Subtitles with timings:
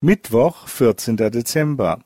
[0.00, 1.16] Mittwoch, 14.
[1.16, 1.98] Dezember.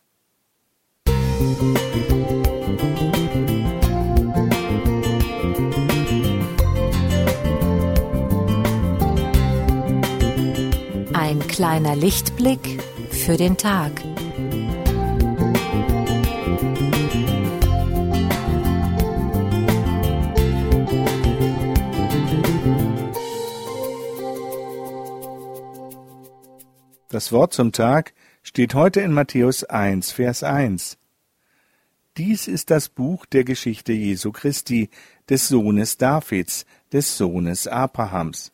[11.12, 13.93] Ein kleiner Lichtblick für den Tag.
[27.12, 30.96] Das Wort zum Tag steht heute in Matthäus 1, Vers 1.
[32.16, 34.88] Dies ist das Buch der Geschichte Jesu Christi,
[35.28, 38.52] des Sohnes Davids, des Sohnes Abrahams.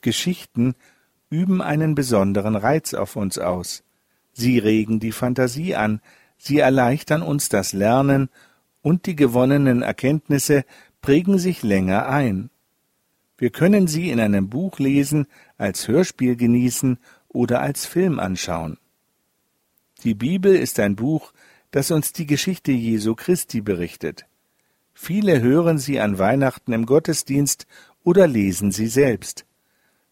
[0.00, 0.74] Geschichten
[1.30, 3.84] üben einen besonderen Reiz auf uns aus.
[4.32, 6.00] Sie regen die Fantasie an,
[6.38, 8.30] sie erleichtern uns das Lernen,
[8.82, 10.64] und die gewonnenen Erkenntnisse
[11.02, 12.49] prägen sich länger ein.
[13.40, 15.26] Wir können sie in einem Buch lesen,
[15.56, 18.76] als Hörspiel genießen oder als Film anschauen.
[20.04, 21.32] Die Bibel ist ein Buch,
[21.70, 24.26] das uns die Geschichte Jesu Christi berichtet.
[24.92, 27.66] Viele hören sie an Weihnachten im Gottesdienst
[28.04, 29.46] oder lesen sie selbst.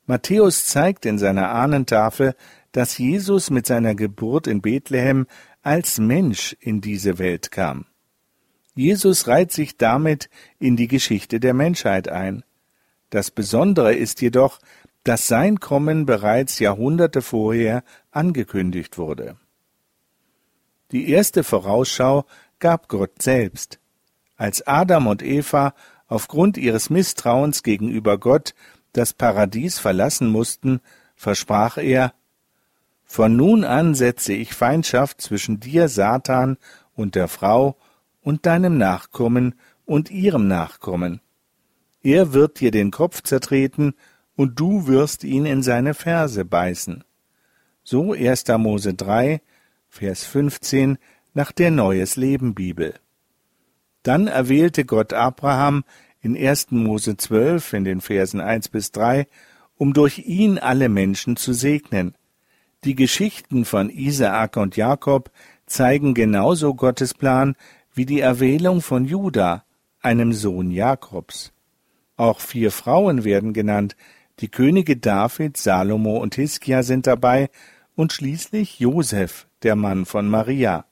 [0.07, 2.35] Matthäus zeigt in seiner Ahnentafel,
[2.73, 5.27] dass Jesus mit seiner Geburt in Bethlehem
[5.61, 7.85] als Mensch in diese Welt kam.
[8.75, 12.43] Jesus reiht sich damit in die Geschichte der Menschheit ein.
[13.11, 14.59] Das Besondere ist jedoch,
[15.05, 19.37] dass sein Kommen bereits Jahrhunderte vorher angekündigt wurde.
[20.91, 22.25] Die erste Vorausschau
[22.59, 23.79] gab Gott selbst.
[24.37, 25.75] Als Adam und Eva
[26.07, 28.55] aufgrund ihres Misstrauens gegenüber Gott
[28.93, 30.81] das Paradies verlassen mussten,
[31.15, 32.15] versprach er
[33.05, 36.59] Von nun an setze ich Feindschaft zwischen dir, Satan,
[36.95, 37.77] und der Frau,
[38.23, 39.55] und deinem Nachkommen
[39.87, 41.21] und ihrem Nachkommen.
[42.03, 43.95] Er wird dir den Kopf zertreten,
[44.39, 47.03] und du wirst ihn in seine Ferse beißen.
[47.83, 48.45] So 1.
[48.59, 49.41] Mose 3,
[49.89, 50.97] Vers 15
[51.35, 52.95] nach der Neues Leben Bibel.
[54.05, 55.83] Dann erwählte Gott Abraham
[56.21, 56.71] in 1.
[56.71, 59.27] Mose 12 in den Versen 1 bis 3,
[59.77, 62.15] um durch ihn alle Menschen zu segnen.
[62.85, 65.33] Die Geschichten von Isaak und Jakob
[65.67, 67.57] zeigen genauso Gottes Plan
[67.93, 69.65] wie die Erwählung von Juda,
[70.01, 71.53] einem Sohn Jakobs.
[72.19, 73.97] Auch vier Frauen werden genannt,
[74.41, 77.49] die Könige David, Salomo und Hiskia sind dabei
[77.95, 80.85] und schließlich Josef, der Mann von Maria.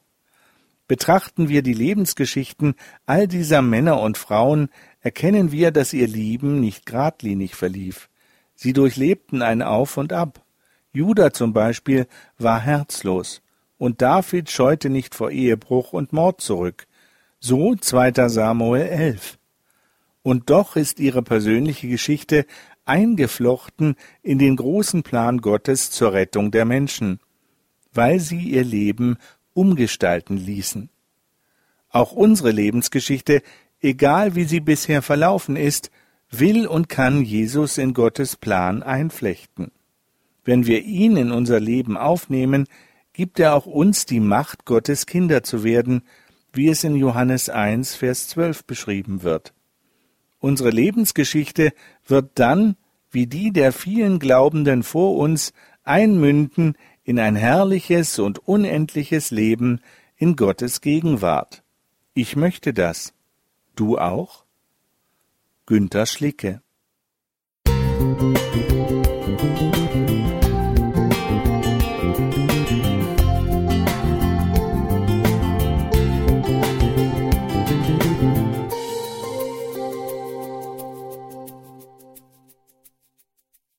[0.87, 2.77] Betrachten wir die Lebensgeschichten
[3.07, 4.69] all dieser Männer und Frauen,
[5.01, 8.09] erkennen wir, dass ihr Leben nicht geradlinig verlief.
[8.55, 10.45] Sie durchlebten ein Auf und Ab.
[10.93, 12.07] Judah zum Beispiel
[12.39, 13.43] war herzlos,
[13.79, 16.87] und David scheute nicht vor Ehebruch und Mord zurück.
[17.41, 18.29] So 2.
[18.29, 19.39] Samuel 11
[20.27, 22.47] und doch ist ihre persönliche Geschichte
[22.85, 23.95] eingeflochten
[24.25, 27.21] in den großen Plan Gottes zur Rettung der Menschen,
[27.93, 29.19] weil sie ihr Leben
[29.55, 30.91] umgestalten ließen.
[31.91, 33.41] Auch unsere Lebensgeschichte,
[33.81, 35.93] egal wie sie bisher verlaufen ist,
[36.29, 39.71] will und kann Jesus in Gottes Plan einflechten.
[40.45, 42.67] Wenn wir ihn in unser Leben aufnehmen,
[43.13, 46.03] gibt er auch uns die Macht, Gottes Kinder zu werden,
[46.53, 49.53] wie es in Johannes 1, Vers 12 beschrieben wird.
[50.39, 51.73] Unsere Lebensgeschichte
[52.07, 52.77] wird dann,
[53.11, 55.53] wie die der vielen Glaubenden vor uns,
[55.83, 59.81] einmünden in ein herrliches und unendliches Leben
[60.17, 61.63] in Gottes Gegenwart.
[62.15, 63.15] Ich möchte das.
[63.75, 64.45] Du auch?
[65.67, 66.63] Günter Schlicke
[68.19, 69.86] Musik